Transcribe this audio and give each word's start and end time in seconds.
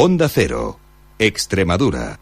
Onda 0.00 0.28
Cero, 0.28 0.78
Extremadura. 1.18 2.20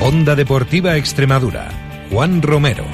Onda 0.00 0.34
Deportiva 0.34 0.96
Extremadura. 0.96 1.68
Juan 2.10 2.40
Romero. 2.40 2.86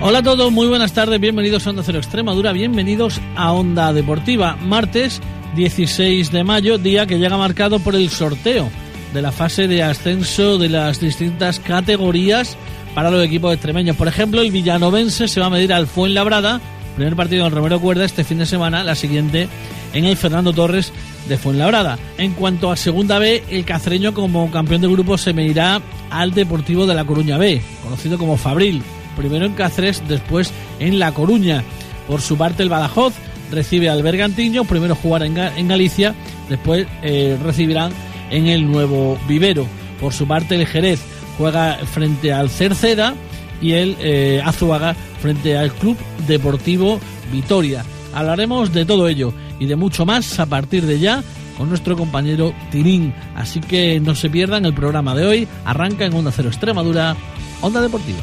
Hola 0.00 0.20
a 0.20 0.22
todos, 0.22 0.52
muy 0.52 0.68
buenas 0.68 0.92
tardes, 0.92 1.18
bienvenidos 1.18 1.66
a 1.66 1.70
Onda 1.70 1.82
Cero 1.82 1.98
Extremadura, 1.98 2.52
bienvenidos 2.52 3.20
a 3.34 3.52
Onda 3.52 3.92
Deportiva. 3.92 4.54
Martes 4.54 5.20
16 5.56 6.30
de 6.30 6.44
mayo, 6.44 6.78
día 6.78 7.06
que 7.06 7.18
llega 7.18 7.36
marcado 7.36 7.80
por 7.80 7.96
el 7.96 8.08
sorteo 8.08 8.70
de 9.12 9.20
la 9.20 9.32
fase 9.32 9.66
de 9.66 9.82
ascenso 9.82 10.58
de 10.58 10.68
las 10.68 11.00
distintas 11.00 11.58
categorías 11.58 12.56
para 12.94 13.10
los 13.10 13.24
equipos 13.24 13.52
extremeños. 13.52 13.96
Por 13.96 14.06
ejemplo, 14.06 14.42
el 14.42 14.52
villanovense 14.52 15.26
se 15.26 15.40
va 15.40 15.46
a 15.46 15.50
medir 15.50 15.72
al 15.72 15.88
Fuenlabrada, 15.88 16.60
primer 16.98 17.14
partido 17.14 17.46
en 17.46 17.52
Romero 17.52 17.80
Cuerda 17.80 18.04
este 18.04 18.24
fin 18.24 18.38
de 18.38 18.46
semana, 18.46 18.82
la 18.82 18.96
siguiente 18.96 19.48
en 19.94 20.04
el 20.04 20.16
Fernando 20.16 20.52
Torres 20.52 20.92
de 21.28 21.38
Fuenlabrada. 21.38 21.96
En 22.18 22.32
cuanto 22.32 22.72
a 22.72 22.76
Segunda 22.76 23.20
B, 23.20 23.44
el 23.50 23.64
cacreño 23.64 24.12
como 24.12 24.50
campeón 24.50 24.80
de 24.80 24.88
grupo 24.88 25.16
se 25.16 25.32
medirá 25.32 25.80
al 26.10 26.32
Deportivo 26.32 26.86
de 26.86 26.96
La 26.96 27.04
Coruña 27.04 27.38
B, 27.38 27.62
conocido 27.84 28.18
como 28.18 28.36
Fabril, 28.36 28.82
primero 29.16 29.46
en 29.46 29.52
Cáceres, 29.52 30.02
después 30.08 30.50
en 30.80 30.98
La 30.98 31.12
Coruña. 31.12 31.62
Por 32.08 32.20
su 32.20 32.36
parte, 32.36 32.64
el 32.64 32.68
Badajoz 32.68 33.14
recibe 33.52 33.88
al 33.88 34.02
Bergantiño, 34.02 34.64
primero 34.64 34.96
jugará 34.96 35.24
en, 35.26 35.68
Galicia, 35.68 36.16
después 36.48 36.88
eh, 37.02 37.38
recibirán 37.44 37.92
en 38.32 38.48
el 38.48 38.66
Nuevo 38.66 39.16
Vivero. 39.28 39.68
Por 40.00 40.12
su 40.12 40.26
parte, 40.26 40.56
el 40.56 40.66
Jerez 40.66 41.00
juega 41.38 41.78
frente 41.86 42.32
al 42.32 42.50
Cerceda 42.50 43.14
y 43.60 43.72
el 43.72 43.96
eh, 44.00 44.42
Azuaga 44.44 44.94
frente 45.20 45.56
al 45.56 45.72
Club 45.72 45.96
Deportivo 46.26 47.00
Vitoria. 47.32 47.84
Hablaremos 48.14 48.72
de 48.72 48.84
todo 48.84 49.08
ello 49.08 49.32
y 49.58 49.66
de 49.66 49.76
mucho 49.76 50.06
más 50.06 50.38
a 50.38 50.46
partir 50.46 50.84
de 50.86 50.98
ya 50.98 51.22
con 51.56 51.68
nuestro 51.68 51.96
compañero 51.96 52.54
Tirín. 52.70 53.12
Así 53.36 53.60
que 53.60 54.00
no 54.00 54.14
se 54.14 54.30
pierdan 54.30 54.64
el 54.64 54.74
programa 54.74 55.14
de 55.14 55.26
hoy. 55.26 55.48
Arranca 55.64 56.04
en 56.04 56.14
Onda 56.14 56.32
Cero 56.34 56.48
Extremadura, 56.48 57.16
Onda 57.60 57.80
Deportiva. 57.80 58.22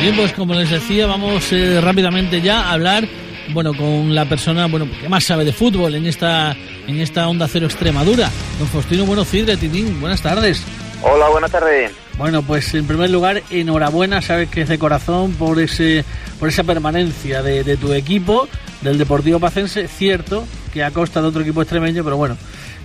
Bien, 0.00 0.16
pues 0.16 0.32
como 0.32 0.54
les 0.54 0.70
decía, 0.70 1.06
vamos 1.06 1.52
eh, 1.52 1.80
rápidamente 1.80 2.40
ya 2.40 2.62
a 2.62 2.72
hablar 2.72 3.06
bueno, 3.52 3.74
con 3.74 4.14
la 4.14 4.24
persona 4.24 4.66
bueno, 4.66 4.88
que 5.00 5.08
más 5.08 5.24
sabe 5.24 5.44
de 5.44 5.52
fútbol 5.52 5.94
en 5.94 6.06
esta, 6.06 6.56
en 6.86 7.00
esta 7.00 7.28
Onda 7.28 7.46
Cero 7.48 7.66
Extremadura. 7.66 8.30
Don 8.58 8.68
Faustino 8.68 9.04
Bueno 9.04 9.24
Cidre, 9.24 9.56
Tirín, 9.56 10.00
buenas 10.00 10.22
tardes. 10.22 10.64
Hola, 11.02 11.28
buenas 11.28 11.50
tardes. 11.50 12.03
Bueno, 12.16 12.42
pues 12.42 12.72
en 12.74 12.86
primer 12.86 13.10
lugar, 13.10 13.42
enhorabuena, 13.50 14.22
sabes 14.22 14.48
que 14.48 14.62
es 14.62 14.68
de 14.68 14.78
corazón 14.78 15.32
por 15.32 15.58
ese 15.58 16.04
por 16.38 16.48
esa 16.48 16.62
permanencia 16.62 17.42
de, 17.42 17.76
tu 17.76 17.92
equipo, 17.92 18.48
del 18.82 18.98
Deportivo 18.98 19.40
Pacense, 19.40 19.88
cierto 19.88 20.46
que 20.72 20.84
a 20.84 20.90
costa 20.90 21.20
de 21.20 21.28
otro 21.28 21.42
equipo 21.42 21.62
extremeño, 21.62 22.04
pero 22.04 22.16
bueno, 22.16 22.36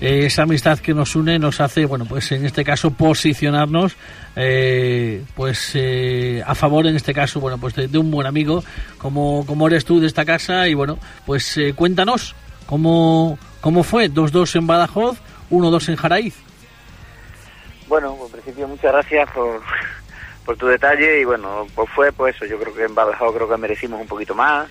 eh, 0.02 0.26
esa 0.26 0.44
amistad 0.44 0.80
que 0.80 0.94
nos 0.94 1.16
une 1.16 1.38
nos 1.38 1.60
hace, 1.62 1.86
bueno, 1.86 2.06
pues 2.06 2.32
en 2.32 2.46
este 2.46 2.64
caso 2.64 2.92
posicionarnos, 2.92 3.96
eh, 4.36 5.24
pues 5.36 5.72
eh, 5.76 6.44
a 6.46 6.56
favor 6.56 6.88
en 6.88 6.96
este 6.96 7.14
caso, 7.14 7.40
bueno, 7.40 7.58
pues 7.58 7.76
de, 7.76 7.98
un 7.98 8.10
buen 8.10 8.28
amigo 8.28 8.64
como, 8.98 9.46
como 9.46 9.68
eres 9.68 9.86
tú 9.86 10.00
de 10.00 10.08
esta 10.08 10.26
casa. 10.26 10.68
Y 10.68 10.74
bueno, 10.74 10.98
pues 11.26 11.60
cuéntanos 11.76 12.36
cómo, 12.66 13.38
cómo 13.62 13.84
fue, 13.84 14.10
2-2 14.10 14.56
en 14.56 14.68
Badajoz, 14.68 15.18
1-2 15.52 15.90
en 15.90 15.96
Jaraíz. 15.98 16.36
Bueno, 17.90 18.16
en 18.24 18.32
principio 18.32 18.68
muchas 18.68 18.92
gracias 18.92 19.32
por, 19.32 19.62
por 20.46 20.56
tu 20.56 20.68
detalle 20.68 21.22
y 21.22 21.26
bueno, 21.26 21.66
pues 21.74 21.90
fue 21.90 22.12
pues 22.12 22.36
eso, 22.36 22.46
yo 22.46 22.60
creo 22.60 22.72
que 22.72 22.84
en 22.84 22.94
Badajoz 22.94 23.34
creo 23.34 23.50
que 23.50 23.58
merecimos 23.58 24.00
un 24.00 24.06
poquito 24.06 24.36
más, 24.36 24.70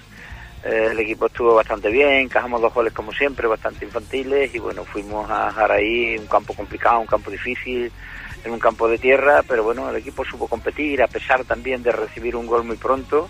eh, 0.63 0.91
el 0.93 1.01
equipo 1.01 1.27
estuvo 1.27 1.53
bastante 1.53 1.91
bien, 1.91 2.13
encajamos 2.21 2.63
dos 2.63 2.73
goles 2.73 2.93
como 2.93 3.13
siempre, 3.13 3.49
bastante 3.49 3.85
infantiles 3.85 4.55
y 4.55 4.61
bueno, 4.61 4.85
fuimos 4.85 5.29
a 5.29 5.51
Jaraí, 5.51 6.17
un 6.17 6.29
campo 6.29 6.55
complicado, 6.55 7.01
un 7.01 7.09
campo 7.09 7.29
difícil, 7.29 7.91
en 8.45 8.53
un 8.53 8.61
campo 8.61 8.87
de 8.87 8.99
tierra, 8.99 9.43
pero 9.49 9.65
bueno, 9.65 9.91
el 9.91 9.97
equipo 9.97 10.25
supo 10.25 10.47
competir 10.47 11.03
a 11.03 11.09
pesar 11.09 11.45
también 11.45 11.83
de 11.83 11.91
recibir 11.91 12.37
un 12.37 12.47
gol 12.47 12.63
muy 12.63 12.77
pronto, 12.77 13.29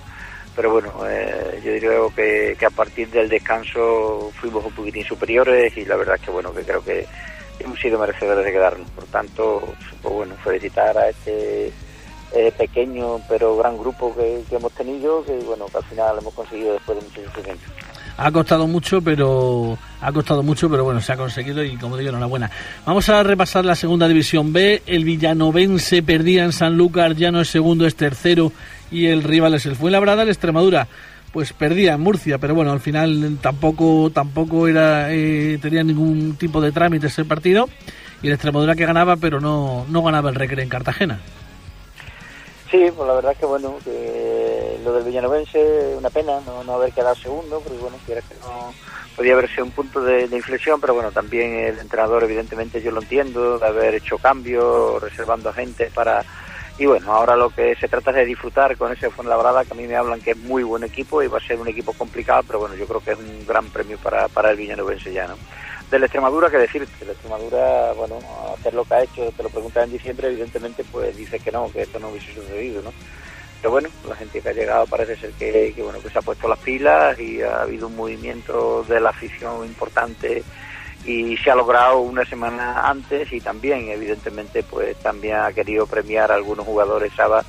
pero 0.55 0.71
bueno, 0.71 0.93
eh, 1.09 1.63
yo 1.65 1.73
diría 1.73 1.93
que, 2.15 2.57
que 2.59 2.67
a 2.67 2.71
partir 2.71 3.09
del 3.09 3.31
descanso 3.31 4.33
fuimos 4.39 4.67
un 4.67 4.73
poquitín 4.73 5.05
superiores 5.07 5.75
y 5.79 5.87
la 5.87 5.97
verdad 5.97 6.17
es 6.17 6.21
que 6.21 6.31
bueno, 6.31 6.53
que 6.53 6.63
creo 6.63 6.85
que 6.85 7.07
hemos 7.61 7.79
sido 7.79 7.99
merecedores 7.99 8.45
de 8.45 8.53
quedarnos. 8.53 8.91
Por 8.91 9.05
tanto, 9.05 9.63
pues 10.03 10.15
bueno, 10.15 10.35
felicitar 10.43 10.97
a 10.97 11.09
este 11.09 11.73
eh, 12.35 12.53
pequeño 12.59 13.21
pero 13.29 13.57
gran 13.57 13.79
grupo 13.79 14.15
que, 14.15 14.45
hemos 14.51 14.73
tenido, 14.73 15.25
que 15.25 15.33
bueno, 15.47 15.67
que 15.67 15.79
al 15.79 15.85
final 15.85 16.19
hemos 16.19 16.35
conseguido 16.35 16.75
después 16.75 16.99
de 16.99 17.05
mucho 17.05 17.25
sufrimiento. 17.25 17.65
Ha 18.19 18.33
costado 18.33 18.67
mucho, 18.67 19.01
pero 19.01 19.79
ha 20.01 20.13
costado 20.13 20.43
mucho, 20.43 20.69
pero 20.69 20.85
bueno, 20.85 21.01
se 21.01 21.13
ha 21.13 21.17
conseguido 21.17 21.63
y 21.63 21.77
como 21.77 21.97
digo, 21.97 22.11
enhorabuena. 22.11 22.51
Vamos 22.85 23.09
a 23.09 23.23
repasar 23.23 23.65
la 23.65 23.77
segunda 23.77 24.09
división 24.09 24.53
B. 24.53 24.83
El 24.87 25.05
Villanovense 25.05 26.03
perdía 26.03 26.45
en 26.45 26.53
San 26.53 26.77
Lucas, 26.77 27.17
ya 27.17 27.31
no 27.31 27.41
es 27.41 27.49
segundo, 27.49 27.87
es 27.87 27.95
tercero 27.95 28.53
y 28.91 29.07
el 29.07 29.23
rival 29.23 29.55
es 29.55 29.67
el 29.67 29.77
Fuenlabrada, 29.77 30.23
el 30.23 30.31
Extremadura 30.31 30.89
pues 31.33 31.53
perdía 31.53 31.95
en 31.95 32.01
Murcia, 32.01 32.39
pero 32.39 32.55
bueno, 32.55 32.73
al 32.73 32.81
final 32.81 33.39
tampoco 33.41 34.11
tampoco 34.11 34.67
era 34.69 35.13
eh, 35.13 35.59
tenía 35.61 35.83
ningún 35.83 36.37
tipo 36.37 36.61
de 36.61 36.73
trámite 36.73 37.09
ese 37.09 37.25
partido 37.25 37.69
y 38.23 38.29
el 38.29 38.35
Extremadura 38.35 38.75
que 38.75 38.87
ganaba, 38.87 39.17
pero 39.17 39.41
no, 39.41 39.87
no 39.89 40.03
ganaba 40.03 40.31
el 40.31 40.35
Recre 40.35 40.63
en 40.63 40.69
Cartagena. 40.69 41.21
Sí, 42.71 42.85
pues 42.95 43.09
la 43.09 43.15
verdad 43.15 43.33
es 43.33 43.39
que 43.39 43.47
bueno, 43.47 43.77
que 43.83 44.79
lo 44.85 44.93
del 44.93 45.05
Villanovense, 45.05 45.95
una 45.97 46.11
pena 46.11 46.39
no, 46.45 46.63
no 46.65 46.75
haber 46.75 46.93
quedado 46.93 47.15
segundo, 47.15 47.61
porque 47.61 47.79
bueno, 47.79 47.97
que 48.07 48.15
no 48.41 48.75
podía 49.17 49.33
haberse 49.33 49.63
un 49.63 49.71
punto 49.71 50.03
de, 50.03 50.29
de, 50.29 50.37
inflexión, 50.37 50.79
pero 50.79 50.93
bueno, 50.93 51.11
también 51.11 51.55
el 51.55 51.79
entrenador 51.79 52.25
evidentemente 52.25 52.83
yo 52.83 52.91
lo 52.91 53.01
entiendo, 53.01 53.59
de 53.59 53.67
haber 53.67 53.95
hecho 53.95 54.19
cambios, 54.19 55.03
reservando 55.03 55.49
a 55.49 55.55
gente 55.55 55.91
para 55.95 56.25
y 56.79 56.87
bueno, 56.87 57.13
ahora 57.13 57.35
lo 57.35 57.51
que 57.51 57.75
se 57.75 57.89
trata 57.89 58.11
es 58.11 58.17
de 58.17 58.25
disfrutar 58.25 58.77
con 58.77 58.93
ese 58.93 59.11
Fuenlabrada, 59.11 59.65
que 59.65 59.73
a 59.73 59.77
mí 59.77 59.87
me 59.87 59.97
hablan 59.97 60.21
que 60.21 60.31
es 60.31 60.37
muy 60.37 60.63
buen 60.63 60.85
equipo 60.85 61.23
y 61.23 61.27
va 61.27 61.39
a 61.39 61.47
ser 61.47 61.59
un 61.59 61.67
equipo 61.67 61.93
complicado, 61.93 62.45
pero 62.47 62.61
bueno, 62.61 62.77
yo 62.77 62.87
creo 62.87 63.01
que 63.01 63.13
es 63.13 63.19
un 63.19 63.45
gran 63.47 63.67
premio 63.67 63.99
para, 63.99 64.29
para 64.29 64.51
el 64.51 64.57
Villanovense 64.57 65.13
ya, 65.13 65.27
¿no? 65.27 65.37
De 65.91 65.99
la 65.99 66.07
Extremadura, 66.07 66.51
que 66.51 66.59
decirte, 66.59 67.05
la 67.05 67.13
Extremadura, 67.13 67.93
bueno, 67.95 68.21
hacer 68.57 68.75
lo 68.75 68.85
que 68.85 68.95
ha 68.95 69.03
hecho, 69.03 69.33
te 69.37 69.43
lo 69.43 69.49
preguntas 69.49 69.85
en 69.85 69.93
diciembre, 69.93 70.29
evidentemente, 70.29 70.85
pues 70.85 71.17
dice 71.17 71.41
que 71.41 71.51
no, 71.51 71.73
que 71.73 71.83
esto 71.83 71.99
no 71.99 72.11
hubiese 72.11 72.33
sucedido, 72.33 72.81
¿no? 72.83 72.93
Pero 73.61 73.73
bueno, 73.73 73.89
la 74.09 74.15
gente 74.15 74.41
que 74.41 74.49
ha 74.49 74.53
llegado 74.53 74.87
parece 74.87 75.17
ser 75.17 75.33
que, 75.33 75.73
que 75.75 75.83
bueno, 75.83 76.01
que 76.01 76.11
se 76.11 76.19
ha 76.19 76.23
puesto 76.23 76.47
las 76.47 76.61
pilas 76.61 77.19
y 77.19 77.43
ha 77.43 77.63
habido 77.63 77.89
un 77.89 77.97
movimiento 77.97 78.85
de 78.85 79.01
la 79.01 79.11
afición 79.11 79.65
importante 79.65 80.45
y 81.05 81.37
se 81.39 81.51
ha 81.51 81.55
logrado 81.55 82.01
una 82.01 82.25
semana 82.25 82.89
antes 82.89 83.33
y 83.33 83.41
también 83.41 83.89
evidentemente 83.89 84.63
pues 84.63 84.97
también 84.99 85.37
ha 85.37 85.53
querido 85.53 85.87
premiar 85.87 86.31
a 86.31 86.35
algunos 86.35 86.67
jugadores 86.67 87.13
Saba 87.15 87.45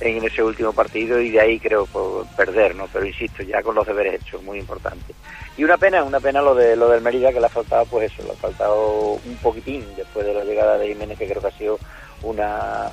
en 0.00 0.24
ese 0.24 0.42
último 0.42 0.72
partido 0.72 1.20
y 1.20 1.30
de 1.30 1.40
ahí 1.40 1.58
creo 1.58 1.86
pues, 1.86 2.28
perder 2.36 2.74
no 2.74 2.86
pero 2.92 3.06
insisto 3.06 3.42
ya 3.42 3.62
con 3.62 3.74
los 3.74 3.86
deberes 3.86 4.22
hechos 4.22 4.42
muy 4.42 4.58
importante. 4.58 5.14
Y 5.56 5.64
una 5.64 5.76
pena 5.76 6.02
una 6.04 6.20
pena 6.20 6.42
lo 6.42 6.54
de 6.54 6.76
lo 6.76 6.88
del 6.88 7.00
Mérida 7.00 7.32
que 7.32 7.40
le 7.40 7.46
ha 7.46 7.50
faltado 7.50 7.84
pues 7.86 8.12
eso 8.12 8.22
le 8.24 8.32
ha 8.32 8.36
faltado 8.36 9.12
un 9.12 9.36
poquitín 9.42 9.84
después 9.96 10.26
de 10.26 10.34
la 10.34 10.44
llegada 10.44 10.78
de 10.78 10.88
Jiménez 10.88 11.18
que 11.18 11.28
creo 11.28 11.40
que 11.40 11.48
ha 11.48 11.58
sido 11.58 11.78
una 12.22 12.90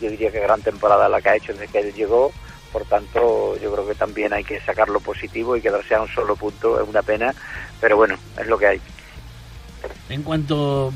yo 0.00 0.10
diría 0.10 0.30
que 0.30 0.40
gran 0.40 0.62
temporada 0.62 1.08
la 1.08 1.20
que 1.20 1.28
ha 1.30 1.36
hecho 1.36 1.52
desde 1.52 1.68
que 1.68 1.78
él 1.78 1.94
llegó. 1.94 2.32
Por 2.72 2.84
tanto 2.84 3.56
yo 3.56 3.72
creo 3.72 3.86
que 3.86 3.94
también 3.94 4.32
hay 4.32 4.44
que 4.44 4.60
sacar 4.60 4.88
lo 4.88 5.00
positivo 5.00 5.56
y 5.56 5.62
quedarse 5.62 5.94
a 5.94 6.02
un 6.02 6.08
solo 6.08 6.36
punto 6.36 6.80
es 6.80 6.86
una 6.86 7.02
pena 7.02 7.34
pero 7.80 7.96
bueno 7.96 8.18
es 8.38 8.46
lo 8.48 8.58
que 8.58 8.66
hay 8.66 8.80
en 10.08 10.22
cuanto 10.22 10.92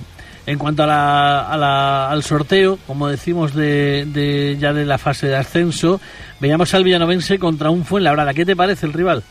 en 0.47 0.59
cuanto 0.59 0.83
a 0.83 0.87
la, 0.87 2.11
al 2.11 2.23
sorteo, 2.23 2.79
como 2.87 3.09
decimos 3.09 3.55
de, 3.55 4.57
ya 4.59 4.73
de 4.73 4.85
la 4.85 4.99
fase 4.99 5.29
de 5.29 5.37
ascenso, 5.37 6.01
veíamos 6.41 6.75
al 6.75 6.83
Villanovense 6.83 7.39
contra 7.39 7.71
un 7.71 7.85
Fuenlabrada. 7.85 8.35
¿Qué 8.35 8.45
te 8.45 8.57
parece 8.57 8.87
el 8.87 8.93
rival? 8.93 9.23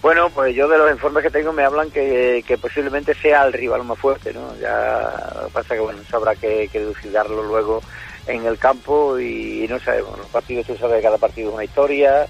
Bueno, 0.00 0.30
pues 0.30 0.54
yo 0.54 0.66
de 0.66 0.78
los 0.78 0.90
informes 0.90 1.24
que 1.24 1.30
tengo 1.30 1.52
me 1.52 1.62
hablan 1.62 1.90
que, 1.90 2.42
posiblemente 2.60 3.12
sea 3.14 3.44
el 3.44 3.52
rival 3.52 3.84
más 3.84 3.98
fuerte, 3.98 4.32
¿no? 4.32 4.56
Ya 4.58 5.12
pasa 5.52 5.74
que, 5.74 5.80
bueno, 5.80 6.00
habrá 6.12 6.34
que, 6.34 6.68
que 6.72 6.78
dilucidarlo 6.78 7.42
luego 7.42 7.82
en 8.26 8.46
el 8.46 8.56
campo 8.56 9.18
y, 9.18 9.66
no 9.68 9.78
sabemos, 9.80 10.16
los 10.16 10.28
partidos, 10.28 10.66
tú 10.66 10.76
sabes, 10.76 11.02
cada 11.02 11.18
partido 11.18 11.50
es 11.50 11.54
una 11.54 11.64
historia 11.64 12.26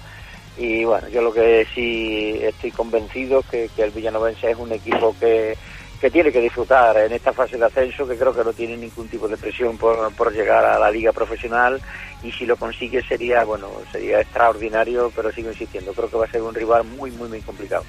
y 0.57 0.83
bueno, 0.83 1.07
yo 1.07 1.21
lo 1.21 1.33
que 1.33 1.65
sí 1.73 2.37
estoy 2.41 2.71
convencido 2.71 3.41
que, 3.49 3.69
que 3.73 3.83
el 3.83 3.91
Villanovense 3.91 4.51
es 4.51 4.57
un 4.57 4.73
equipo 4.73 5.15
que 5.17 5.57
que 6.01 6.09
tiene 6.09 6.31
que 6.31 6.41
disfrutar 6.41 6.97
en 6.97 7.13
esta 7.13 7.31
fase 7.31 7.57
de 7.57 7.65
ascenso, 7.65 8.07
que 8.07 8.17
creo 8.17 8.33
que 8.33 8.43
no 8.43 8.51
tiene 8.51 8.75
ningún 8.75 9.07
tipo 9.07 9.27
de 9.27 9.37
presión 9.37 9.77
por, 9.77 10.11
por 10.15 10.33
llegar 10.33 10.65
a 10.65 10.79
la 10.79 10.89
liga 10.89 11.11
profesional 11.11 11.79
y 12.23 12.31
si 12.31 12.47
lo 12.47 12.57
consigue 12.57 13.03
sería, 13.03 13.43
bueno, 13.43 13.67
sería 13.91 14.19
extraordinario, 14.19 15.11
pero 15.15 15.31
sigo 15.31 15.51
insistiendo, 15.51 15.93
creo 15.93 16.09
que 16.09 16.17
va 16.17 16.25
a 16.25 16.31
ser 16.31 16.41
un 16.41 16.55
rival 16.55 16.85
muy, 16.85 17.11
muy, 17.11 17.29
muy 17.29 17.41
complicado. 17.41 17.83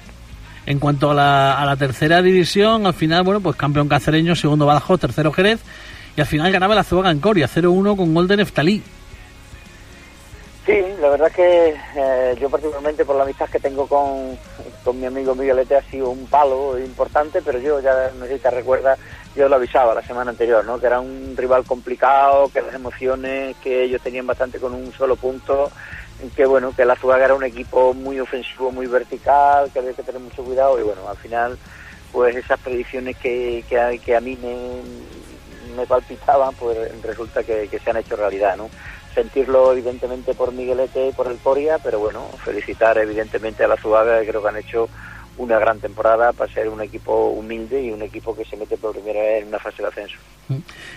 En 0.67 0.77
cuanto 0.77 1.09
a 1.09 1.15
la, 1.15 1.59
a 1.59 1.65
la 1.65 1.75
tercera 1.75 2.21
división, 2.21 2.85
al 2.85 2.93
final, 2.93 3.23
bueno, 3.23 3.41
pues 3.41 3.55
campeón 3.55 3.89
cacereño, 3.89 4.35
segundo 4.35 4.67
Badajoz, 4.67 4.99
tercero 4.99 5.33
Jerez, 5.33 5.61
y 6.15 6.21
al 6.21 6.27
final 6.27 6.51
ganaba 6.51 6.75
la 6.75 6.83
Zuaga 6.83 7.09
en 7.09 7.19
Coria, 7.19 7.47
0-1 7.47 7.97
con 7.97 8.13
gol 8.13 8.27
de 8.27 8.37
Neftalí. 8.37 8.83
Sí, 10.67 10.81
la 11.01 11.09
verdad 11.09 11.27
es 11.27 11.35
que 11.35 11.75
eh, 11.95 12.35
yo 12.39 12.49
particularmente 12.49 13.03
por 13.03 13.17
la 13.17 13.23
amistad 13.23 13.49
que 13.49 13.59
tengo 13.59 13.85
con, 13.87 14.37
con 14.83 14.99
mi 14.99 15.05
amigo 15.05 15.35
Miguelete 15.35 15.75
ha 15.75 15.81
sido 15.83 16.09
un 16.09 16.27
palo 16.27 16.77
importante, 16.77 17.41
pero 17.41 17.59
yo 17.59 17.79
ya 17.79 18.11
no 18.17 18.25
sé 18.25 18.35
si 18.35 18.39
te 18.39 18.51
recuerdas, 18.51 18.99
yo 19.35 19.47
lo 19.47 19.55
avisaba 19.55 19.93
la 19.93 20.01
semana 20.01 20.31
anterior, 20.31 20.63
¿no? 20.65 20.79
Que 20.79 20.87
era 20.87 20.99
un 20.99 21.33
rival 21.35 21.63
complicado, 21.65 22.49
que 22.49 22.61
las 22.61 22.73
emociones 22.73 23.55
que 23.57 23.83
ellos 23.83 24.01
tenían 24.01 24.27
bastante 24.27 24.59
con 24.59 24.73
un 24.73 24.91
solo 24.93 25.15
punto, 25.15 25.71
que 26.35 26.45
bueno, 26.45 26.73
que 26.75 26.85
la 26.85 26.95
Zuaga 26.95 27.25
era 27.25 27.35
un 27.35 27.43
equipo 27.43 27.93
muy 27.93 28.19
ofensivo, 28.19 28.71
muy 28.71 28.87
vertical, 28.87 29.71
que 29.71 29.79
había 29.79 29.93
que 29.93 30.03
tener 30.03 30.21
mucho 30.21 30.43
cuidado 30.43 30.79
y 30.79 30.83
bueno, 30.83 31.07
al 31.07 31.17
final 31.17 31.57
pues 32.11 32.35
esas 32.35 32.59
predicciones 32.59 33.17
que, 33.17 33.63
que, 33.67 33.99
que 34.05 34.15
a 34.15 34.21
mí 34.21 34.37
me, 34.39 35.75
me 35.75 35.87
palpitaban, 35.87 36.53
pues 36.55 36.77
resulta 37.01 37.43
que, 37.43 37.67
que 37.67 37.79
se 37.79 37.89
han 37.89 37.97
hecho 37.97 38.15
realidad, 38.15 38.55
¿no? 38.55 38.69
Sentirlo 39.13 39.71
evidentemente 39.71 40.33
por 40.33 40.53
Miguelete 40.53 41.09
y 41.09 41.11
por 41.11 41.27
el 41.27 41.37
Coria, 41.37 41.77
pero 41.83 41.99
bueno, 41.99 42.27
felicitar 42.43 42.97
evidentemente 42.97 43.63
a 43.63 43.67
la 43.67 43.77
Zuaga, 43.77 44.19
que 44.19 44.27
creo 44.27 44.41
que 44.41 44.49
han 44.49 44.57
hecho 44.57 44.89
una 45.37 45.57
gran 45.59 45.79
temporada 45.79 46.31
para 46.31 46.53
ser 46.53 46.69
un 46.69 46.81
equipo 46.81 47.29
humilde 47.29 47.83
y 47.83 47.91
un 47.91 48.01
equipo 48.01 48.35
que 48.35 48.45
se 48.45 48.55
mete 48.55 48.77
por 48.77 48.93
primera 48.93 49.21
vez 49.21 49.41
en 49.41 49.47
una 49.47 49.59
fase 49.59 49.81
de 49.81 49.87
ascenso. 49.87 50.17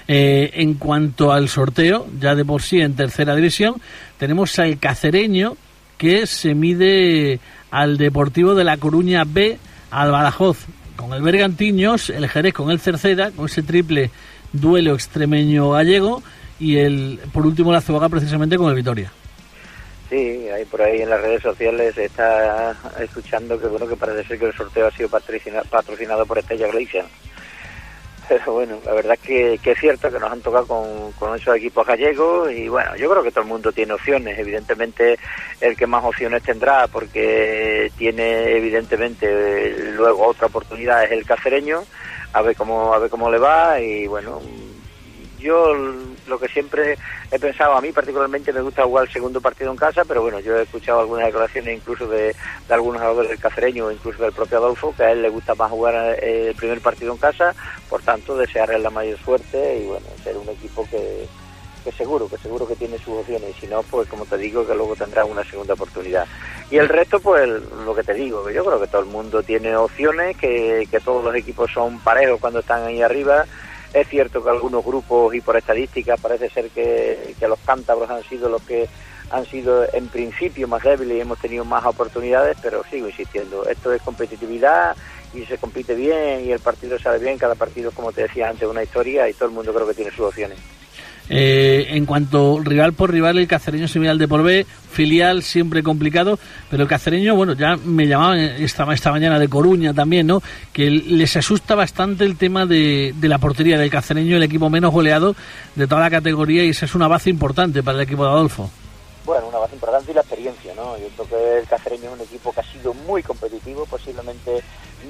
Eh, 0.06 0.50
en 0.54 0.74
cuanto 0.74 1.32
al 1.32 1.48
sorteo, 1.48 2.06
ya 2.20 2.34
de 2.34 2.44
por 2.44 2.62
sí 2.62 2.80
en 2.80 2.94
tercera 2.96 3.34
división, 3.34 3.80
tenemos 4.18 4.58
al 4.58 4.78
Cacereño 4.78 5.56
que 5.96 6.26
se 6.26 6.54
mide 6.54 7.40
al 7.70 7.96
Deportivo 7.96 8.54
de 8.54 8.64
La 8.64 8.76
Coruña 8.76 9.24
B, 9.26 9.58
al 9.90 10.10
Badajoz 10.10 10.66
con 10.96 11.12
el 11.14 11.22
Bergantiños, 11.22 12.10
el 12.10 12.28
Jerez 12.28 12.54
con 12.54 12.70
el 12.70 12.80
Cerceda, 12.80 13.30
con 13.30 13.46
ese 13.46 13.62
triple 13.62 14.10
duelo 14.52 14.94
extremeño 14.94 15.70
gallego 15.70 16.22
y 16.58 16.78
el 16.78 17.20
por 17.32 17.46
último 17.46 17.72
la 17.72 17.80
Zuaga 17.80 18.08
precisamente 18.08 18.56
con 18.56 18.68
el 18.70 18.76
Vitoria. 18.76 19.12
Sí, 20.08 20.48
ahí 20.48 20.64
por 20.64 20.82
ahí 20.82 21.02
en 21.02 21.10
las 21.10 21.20
redes 21.20 21.42
sociales 21.42 21.98
está 21.98 22.76
escuchando 23.00 23.58
que 23.58 23.66
bueno 23.66 23.88
que 23.88 23.96
parece 23.96 24.28
ser 24.28 24.38
que 24.38 24.46
el 24.46 24.54
sorteo 24.54 24.86
ha 24.86 24.90
sido 24.92 25.08
patrocinado 25.08 26.26
por 26.26 26.38
Estella 26.38 26.68
Galicia. 26.68 27.04
Pero 28.28 28.54
bueno, 28.54 28.78
la 28.84 28.92
verdad 28.92 29.14
es 29.14 29.20
que, 29.20 29.58
que, 29.62 29.72
es 29.72 29.78
cierto 29.78 30.10
que 30.10 30.18
nos 30.18 30.32
han 30.32 30.40
tocado 30.40 30.66
con, 30.66 31.12
con 31.12 31.36
esos 31.36 31.56
equipos 31.56 31.86
gallegos 31.86 32.50
y 32.50 32.66
bueno, 32.66 32.96
yo 32.96 33.08
creo 33.08 33.22
que 33.22 33.30
todo 33.30 33.42
el 33.42 33.48
mundo 33.48 33.70
tiene 33.70 33.92
opciones. 33.92 34.36
Evidentemente 34.38 35.16
el 35.60 35.76
que 35.76 35.86
más 35.86 36.04
opciones 36.04 36.42
tendrá 36.42 36.88
porque 36.88 37.90
tiene 37.96 38.56
evidentemente 38.56 39.92
luego 39.92 40.26
otra 40.26 40.48
oportunidad 40.48 41.04
es 41.04 41.12
el 41.12 41.24
cacereño, 41.24 41.84
a 42.32 42.42
ver 42.42 42.56
cómo, 42.56 42.92
a 42.92 42.98
ver 42.98 43.10
cómo 43.10 43.30
le 43.30 43.38
va 43.38 43.80
y 43.80 44.06
bueno, 44.08 44.40
yo 45.38 45.74
lo 46.26 46.38
que 46.38 46.48
siempre 46.48 46.96
he 47.30 47.38
pensado, 47.38 47.74
a 47.74 47.80
mí 47.80 47.92
particularmente 47.92 48.52
me 48.52 48.60
gusta 48.60 48.84
jugar 48.84 49.06
el 49.06 49.12
segundo 49.12 49.40
partido 49.40 49.70
en 49.70 49.76
casa, 49.76 50.04
pero 50.04 50.22
bueno, 50.22 50.40
yo 50.40 50.56
he 50.56 50.62
escuchado 50.62 51.00
algunas 51.00 51.26
declaraciones 51.26 51.76
incluso 51.76 52.06
de, 52.06 52.34
algunos 52.68 53.00
jugadores 53.00 53.30
del 53.30 53.38
cacereño, 53.38 53.90
incluso 53.90 54.22
del 54.22 54.32
propio 54.32 54.58
Adolfo, 54.58 54.94
que 54.96 55.04
a 55.04 55.12
él 55.12 55.22
le 55.22 55.28
gusta 55.28 55.54
más 55.54 55.70
jugar 55.70 56.18
el 56.22 56.54
primer 56.54 56.80
partido 56.80 57.12
en 57.12 57.18
casa, 57.18 57.54
por 57.88 58.02
tanto 58.02 58.36
desearle 58.36 58.78
la 58.78 58.90
mayor 58.90 59.18
suerte 59.18 59.80
y 59.80 59.86
bueno, 59.86 60.06
ser 60.22 60.36
un 60.36 60.48
equipo 60.48 60.86
que, 60.90 61.26
que 61.86 61.92
seguro, 61.92 62.28
que 62.28 62.36
seguro 62.38 62.66
que 62.66 62.74
tiene 62.74 62.98
sus 62.98 63.18
opciones, 63.18 63.50
y 63.56 63.60
si 63.60 63.66
no, 63.68 63.80
pues 63.84 64.08
como 64.08 64.26
te 64.26 64.36
digo, 64.36 64.66
que 64.66 64.74
luego 64.74 64.96
tendrá 64.96 65.24
una 65.24 65.44
segunda 65.44 65.74
oportunidad. 65.74 66.26
Y 66.68 66.78
el 66.78 66.88
resto, 66.88 67.20
pues 67.20 67.48
lo 67.48 67.94
que 67.94 68.02
te 68.02 68.12
digo, 68.12 68.44
que 68.44 68.52
yo 68.52 68.64
creo 68.64 68.80
que 68.80 68.88
todo 68.88 69.02
el 69.02 69.06
mundo 69.06 69.40
tiene 69.44 69.76
opciones, 69.76 70.36
que, 70.36 70.88
que 70.90 70.98
todos 70.98 71.24
los 71.24 71.34
equipos 71.36 71.70
son 71.72 72.00
parejos 72.00 72.40
cuando 72.40 72.58
están 72.58 72.82
ahí 72.82 73.02
arriba, 73.02 73.46
es 73.92 74.08
cierto 74.08 74.42
que 74.42 74.50
algunos 74.50 74.84
grupos 74.84 75.34
y 75.34 75.40
por 75.40 75.56
estadísticas 75.56 76.20
parece 76.20 76.50
ser 76.50 76.70
que, 76.70 77.34
los 77.46 77.58
cántabros 77.60 78.10
han 78.10 78.22
sido 78.24 78.48
los 78.48 78.62
que 78.62 78.88
han 79.30 79.44
sido 79.44 79.84
en 79.92 80.06
principio 80.08 80.68
más 80.68 80.82
débiles 80.82 81.16
y 81.16 81.20
hemos 81.20 81.38
tenido 81.38 81.64
más 81.64 81.84
oportunidades, 81.84 82.56
pero 82.62 82.84
sigo 82.84 83.08
insistiendo, 83.08 83.66
esto 83.68 83.92
es 83.92 84.00
competitividad 84.02 84.96
y 85.34 85.44
se 85.44 85.58
compite 85.58 85.94
bien 85.94 86.44
y 86.44 86.52
el 86.52 86.60
partido 86.60 86.98
sale 86.98 87.18
bien, 87.18 87.36
cada 87.36 87.56
partido, 87.56 87.90
como 87.90 88.12
te 88.12 88.22
decía 88.22 88.48
antes, 88.48 88.68
una 88.68 88.84
historia 88.84 89.28
y 89.28 89.34
todo 89.34 89.48
el 89.48 89.54
mundo 89.54 89.74
creo 89.74 89.86
que 89.86 89.94
tiene 89.94 90.10
sus 90.12 90.26
opciones. 90.26 90.58
Eh, 91.28 91.88
en 91.90 92.06
cuanto 92.06 92.60
rival 92.62 92.92
por 92.92 93.10
rival, 93.10 93.38
el 93.38 93.48
cacereño 93.48 93.86
al 94.08 94.18
de 94.18 94.28
por 94.28 94.42
B, 94.42 94.66
filial 94.92 95.42
siempre 95.42 95.82
complicado, 95.82 96.38
pero 96.70 96.84
el 96.84 96.88
cacereño, 96.88 97.34
bueno, 97.34 97.54
ya 97.54 97.76
me 97.76 98.06
llamaban 98.06 98.38
esta, 98.38 98.92
esta 98.92 99.10
mañana 99.10 99.38
de 99.38 99.48
Coruña 99.48 99.92
también, 99.92 100.26
¿no? 100.28 100.42
Que 100.72 100.90
les 100.90 101.36
asusta 101.36 101.74
bastante 101.74 102.24
el 102.24 102.36
tema 102.36 102.64
de, 102.66 103.12
de 103.16 103.28
la 103.28 103.38
portería 103.38 103.78
del 103.78 103.90
cacereño, 103.90 104.36
el 104.36 104.42
equipo 104.42 104.70
menos 104.70 104.92
goleado 104.92 105.34
de 105.74 105.86
toda 105.86 106.02
la 106.02 106.10
categoría, 106.10 106.64
y 106.64 106.68
esa 106.68 106.86
es 106.86 106.94
una 106.94 107.08
base 107.08 107.30
importante 107.30 107.82
para 107.82 107.98
el 107.98 108.04
equipo 108.04 108.24
de 108.24 108.30
Adolfo. 108.30 108.70
Bueno, 109.26 109.48
una 109.48 109.58
base 109.58 109.74
importante 109.74 110.12
y 110.12 110.14
la 110.14 110.20
experiencia, 110.20 110.72
¿no? 110.76 110.96
Yo 110.98 111.08
creo 111.08 111.28
que 111.28 111.58
el 111.58 111.66
Cacereño 111.66 112.10
es 112.10 112.14
un 112.14 112.20
equipo 112.20 112.52
que 112.52 112.60
ha 112.60 112.72
sido 112.72 112.94
muy 112.94 113.24
competitivo, 113.24 113.84
posiblemente 113.84 114.62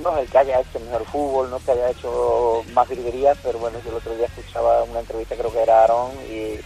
no 0.03 0.17
es 0.17 0.23
el 0.23 0.31
que 0.31 0.39
haya 0.39 0.61
hecho 0.61 0.81
mejor 0.81 1.05
fútbol, 1.05 1.51
no 1.51 1.59
es 1.59 1.65
que 1.65 1.73
haya 1.73 1.91
hecho 1.91 2.65
más 2.73 2.89
virguerías, 2.89 3.37
pero 3.43 3.59
bueno, 3.59 3.79
yo 3.85 3.91
el 3.91 3.97
otro 3.97 4.17
día 4.17 4.25
escuchaba 4.25 4.85
una 4.85 5.01
entrevista, 5.01 5.37
creo 5.37 5.53
que 5.53 5.63
era 5.63 5.85
Aaron, 5.85 6.13
y, 6.31 6.59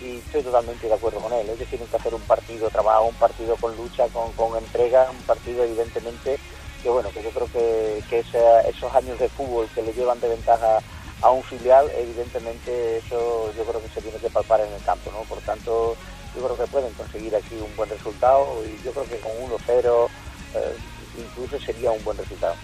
estoy 0.00 0.42
totalmente 0.42 0.86
de 0.86 0.94
acuerdo 0.94 1.18
con 1.18 1.32
él. 1.32 1.48
Ellos 1.48 1.68
tienen 1.68 1.88
que 1.88 1.96
hacer 1.96 2.14
un 2.14 2.20
partido 2.20 2.68
trabajo, 2.68 3.06
un 3.06 3.14
partido 3.14 3.56
con 3.56 3.74
lucha, 3.76 4.06
con, 4.08 4.30
con 4.34 4.56
entrega, 4.62 5.10
un 5.10 5.22
partido 5.22 5.64
evidentemente 5.64 6.38
que 6.82 6.90
bueno, 6.90 7.08
que 7.10 7.22
yo 7.22 7.30
creo 7.30 7.48
que, 7.50 8.04
que 8.08 8.18
esos 8.20 8.94
años 8.94 9.18
de 9.18 9.28
fútbol 9.28 9.68
que 9.74 9.82
le 9.82 9.92
llevan 9.92 10.20
de 10.20 10.28
ventaja 10.28 10.78
a 11.20 11.30
un 11.30 11.42
filial, 11.42 11.90
evidentemente 11.96 12.98
eso 12.98 13.52
yo 13.56 13.64
creo 13.64 13.82
que 13.82 13.88
se 13.88 14.02
tiene 14.02 14.18
que 14.18 14.30
palpar 14.30 14.60
en 14.60 14.72
el 14.72 14.82
campo, 14.84 15.10
¿no? 15.10 15.22
Por 15.22 15.38
tanto, 15.40 15.96
yo 16.38 16.44
creo 16.44 16.56
que 16.56 16.70
pueden 16.70 16.92
conseguir 16.94 17.34
aquí 17.34 17.54
un 17.54 17.76
buen 17.76 17.90
resultado 17.90 18.62
y 18.64 18.84
yo 18.84 18.92
creo 18.92 19.04
que 19.04 19.16
con 19.16 19.32
1-0 19.32 20.08
eh, 20.54 20.76
incluso 21.18 21.64
sería 21.64 21.90
un 21.90 22.02
buen 22.04 22.16
resultado. 22.16 22.54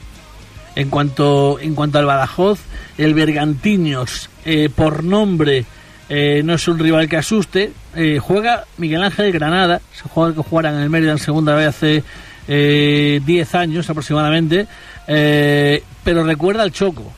En 0.77 0.91
cuanto, 0.91 1.59
en 1.61 1.75
cuanto 1.75 1.99
al 1.99 2.07
Badajoz, 2.07 2.61
el 2.99 3.15
Bergantiños, 3.15 4.29
eh, 4.45 4.69
por 4.75 5.05
nombre, 5.05 5.65
eh, 6.09 6.43
no 6.45 6.55
es 6.55 6.69
un 6.69 6.79
rival 6.79 7.09
que 7.09 7.17
asuste. 7.17 7.73
juega 8.21 8.65
Miguel 8.77 9.03
Ángel 9.03 9.33
Granada, 9.33 9.81
se 9.93 10.09
juega 10.09 10.35
que 10.35 10.43
jugaran 10.43 10.75
en 10.77 10.83
el 10.83 10.91
Mérida 10.91 11.13
en 11.13 11.19
segunda 11.19 11.55
vez 11.55 11.69
hace 11.69 12.05
10 12.47 13.55
años 13.55 13.89
aproximadamente, 13.89 14.67
pero 15.07 16.25
recuerda 16.25 16.63
al 16.63 16.73
Choco. 16.73 17.13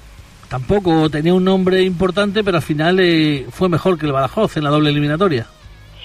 Tampoco 0.49 1.11
tenía 1.11 1.35
un 1.35 1.45
nombre 1.45 1.83
importante, 1.83 2.45
pero 2.45 2.59
al 2.59 2.63
final 2.63 3.47
fue 3.51 3.69
mejor 3.69 3.99
que 3.99 4.07
el 4.07 4.13
Badajoz 4.13 4.57
en 4.59 4.65
la 4.65 4.71
doble 4.71 4.91
eliminatoria. 4.91 5.47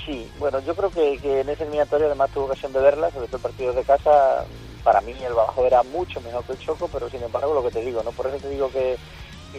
Sí, 0.06 0.32
bueno, 0.40 0.60
yo 0.60 0.76
creo 0.76 0.90
que, 0.90 1.14
en 1.42 1.50
ese 1.50 1.64
eliminatorio 1.64 2.08
además 2.08 2.32
tuve 2.32 2.46
ocasión 2.46 2.74
de 2.74 2.80
verla, 2.80 3.12
sobre 3.12 3.28
todo 3.28 3.42
partidos 3.42 3.76
de 3.76 3.84
casa. 3.84 4.46
Para 4.84 5.02
mí 5.02 5.14
el 5.24 5.34
Bajo 5.34 5.64
era 5.66 5.84
mucho 5.84 6.20
mejor 6.22 6.44
que 6.44 6.54
el 6.54 6.60
Choco, 6.60 6.90
pero 6.92 7.08
sin 7.10 7.22
embargo 7.22 7.54
lo 7.54 7.64
que 7.64 7.70
te 7.70 7.82
digo, 7.82 8.02
¿no? 8.02 8.12
Por 8.12 8.28
eso 8.28 8.38
te 8.38 8.50
digo 8.50 8.72
que, 8.72 8.98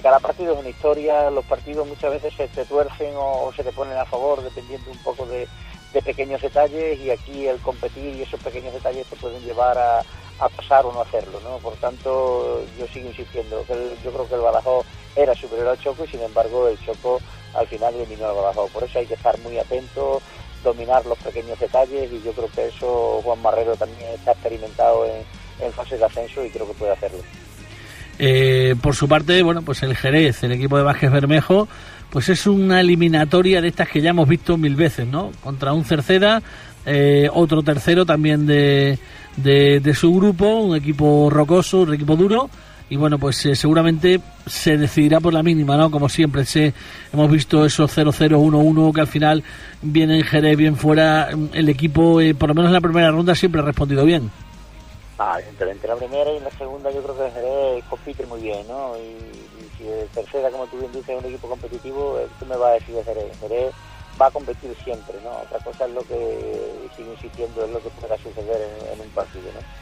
cada 0.03 0.19
partido 0.19 0.55
es 0.55 0.59
una 0.59 0.71
historia, 0.71 1.31
los 1.31 1.45
partidos 1.45 1.87
muchas 1.87 2.13
veces 2.13 2.35
se 2.35 2.49
te 2.49 2.65
tuercen 2.65 3.13
o, 3.15 3.53
se 3.55 3.63
te 3.63 3.73
ponen 3.73 3.97
a 3.99 4.07
favor 4.07 4.43
dependiendo 4.43 4.91
un 4.91 4.99
poco 4.99 5.27
de, 5.27 5.47
pequeños 6.03 6.41
detalles 6.41 6.99
y 6.99 7.11
aquí 7.11 7.47
el 7.47 7.61
competir 7.61 8.17
y 8.17 8.23
esos 8.23 8.41
pequeños 8.41 8.73
detalles 8.73 9.07
te 9.07 9.17
pueden 9.17 9.43
llevar 9.43 9.77
a, 9.77 10.03
pasar 10.57 10.85
o 10.87 10.93
no 10.93 11.03
hacerlo, 11.03 11.39
¿no? 11.45 11.59
Por 11.59 11.75
tanto, 11.75 12.65
yo 12.77 12.87
sigo 12.89 13.09
insistiendo, 13.11 13.63
que 13.65 13.75
yo 14.03 14.11
creo 14.11 14.27
que 14.27 14.35
el 14.35 14.41
Badajoz 14.41 14.85
era 15.15 15.35
superior 15.37 15.69
al 15.69 15.79
Choco 15.79 16.05
y 16.05 16.09
sin 16.09 16.23
embargo 16.23 16.67
el 16.67 16.85
Choco 16.85 17.21
al 17.55 17.67
final 17.69 17.95
eliminó 17.95 18.27
al 18.27 18.35
Badajoz. 18.35 18.71
Por 18.71 18.85
eso 18.85 18.99
hay 18.99 19.07
que 19.07 19.15
estar 19.15 19.39
muy 19.41 19.59
atento, 19.59 20.21
dominar 20.63 21.05
los 21.07 21.19
pequeños 21.19 21.59
detalles 21.59 22.11
y 22.13 22.23
yo 22.23 22.33
creo 22.33 22.49
que 22.55 22.69
eso 22.69 23.21
Juan 23.23 23.41
Marrero 23.43 23.75
también 23.77 24.11
está 24.15 24.33
experimentado 24.33 25.05
en, 25.07 25.23
en 25.65 25.73
fase 25.73 25.97
de 25.97 26.05
ascenso 26.05 26.45
y 26.45 26.51
creo 26.51 26.67
que 26.67 26.75
puede 26.75 26.93
hacerlo. 26.93 27.19
Eh, 28.19 28.77
por 28.81 28.95
su 28.95 29.09
parte, 29.09 29.43
bueno, 29.43 29.63
pues 29.63 29.83
el 29.83 29.97
Jerez, 29.97 30.43
el 30.45 30.53
equipo 30.53 30.77
de 30.77 30.83
Vázquez 30.83 31.11
Bermejo, 31.11 31.69
pues 32.11 32.29
es 32.29 32.47
una 32.47 32.81
eliminatoria 32.81 33.61
de 33.61 33.69
estas 33.69 33.89
que 33.89 34.01
ya 34.01 34.11
hemos 34.11 34.29
visto 34.29 34.57
mil 34.57 34.77
veces, 34.77 35.07
¿no? 35.07 35.33
Contra 35.43 35.73
un 35.73 35.85
Cerceda, 35.85 36.43
eh, 36.85 37.29
otro 37.33 37.63
tercero 37.63 38.05
también 38.05 38.47
de, 38.47 38.99
de, 39.37 39.81
de, 39.81 39.95
su 39.95 40.15
grupo, 40.15 40.47
un 40.47 40.77
equipo 40.77 41.31
rocoso, 41.31 41.81
un 41.81 41.95
equipo 41.95 42.17
duro, 42.17 42.51
y 42.93 42.97
bueno, 42.97 43.19
pues 43.19 43.47
eh, 43.47 43.57
seguramente 43.57 44.21
se 44.47 44.77
decidirá 44.77 45.19
por 45.19 45.33
la 45.33 45.43
mínima, 45.43 45.79
¿no? 45.79 45.91
Como 45.91 46.11
siempre, 46.11 46.45
se, 46.45 46.75
hemos 47.11 47.31
visto 47.31 47.65
esos 47.65 47.91
0-0, 47.97 48.37
1-1 48.37 48.93
que 48.93 49.01
al 49.01 49.07
final 49.07 49.43
viene 49.81 50.19
en 50.19 50.25
Jerez, 50.25 50.59
bien 50.59 50.77
fuera. 50.77 51.31
El 51.55 51.71
equipo, 51.71 52.21
eh, 52.21 52.35
por 52.35 52.51
lo 52.51 52.55
menos 52.55 52.69
en 52.69 52.75
la 52.75 52.83
primera 52.83 53.11
ronda, 53.11 53.35
siempre 53.35 53.63
ha 53.63 53.65
respondido 53.65 54.05
bien. 54.05 54.31
Ah, 55.19 55.41
entre 55.49 55.89
la 55.89 55.97
primera 55.97 56.33
y 56.33 56.41
la 56.41 56.51
segunda 56.51 56.91
yo 56.91 57.03
creo 57.03 57.17
que 57.17 57.31
Jerez 57.31 57.85
compite 57.89 58.27
muy 58.27 58.43
bien, 58.43 58.69
¿no? 58.69 58.95
Y, 58.99 59.17
si 59.79 59.89
el 59.89 60.07
tercera, 60.09 60.51
como 60.51 60.67
tú 60.67 60.77
bien 60.77 60.93
dices, 60.93 61.09
es 61.09 61.25
un 61.25 61.31
equipo 61.31 61.49
competitivo, 61.49 62.19
eh, 62.19 62.27
tú 62.39 62.45
me 62.45 62.59
vas 62.59 62.73
a 62.73 62.75
decir 62.75 62.95
de 62.95 63.05
Jerez. 63.05 63.41
Jerez 63.41 63.73
va 64.21 64.27
a 64.27 64.31
competir 64.31 64.77
siempre, 64.85 65.15
¿no? 65.25 65.31
Otra 65.31 65.59
cosa 65.61 65.87
es 65.87 65.93
lo 65.93 66.03
que, 66.03 66.91
sigo 66.95 67.11
insistiendo, 67.13 67.65
es 67.65 67.71
lo 67.71 67.83
que 67.83 67.89
pueda 67.89 68.19
suceder 68.19 68.69
en 68.93 69.01
un 69.01 69.09
partido, 69.15 69.51
¿no? 69.55 69.82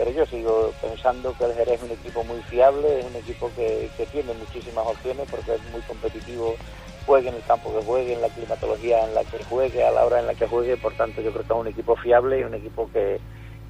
Pero 0.00 0.12
yo 0.12 0.24
sigo 0.24 0.72
pensando 0.80 1.34
que 1.36 1.44
el 1.44 1.52
Jerez 1.52 1.74
es 1.74 1.82
un 1.82 1.90
equipo 1.90 2.24
muy 2.24 2.40
fiable, 2.48 3.00
es 3.00 3.04
un 3.04 3.16
equipo 3.16 3.50
que, 3.54 3.90
tiene 4.10 4.32
muchísimas 4.32 4.86
opciones 4.86 5.28
porque 5.30 5.54
es 5.54 5.60
muy 5.72 5.82
competitivo, 5.82 6.56
juegue 7.04 7.28
en 7.28 7.34
el 7.34 7.42
campo 7.42 7.70
que 7.70 7.84
juegue, 7.84 8.14
en 8.14 8.22
la 8.22 8.30
climatología 8.30 9.04
en 9.04 9.14
la 9.14 9.22
que 9.24 9.44
juegue, 9.44 9.84
a 9.84 9.90
la 9.90 10.06
hora 10.06 10.20
en 10.20 10.26
la 10.26 10.34
que 10.34 10.46
juegue, 10.46 10.78
por 10.78 10.94
tanto 10.94 11.20
yo 11.20 11.30
creo 11.32 11.44
que 11.44 11.52
es 11.52 11.58
un 11.60 11.66
equipo 11.66 11.96
fiable 11.96 12.40
y 12.40 12.44
un 12.44 12.54
equipo 12.54 12.88
que, 12.94 13.20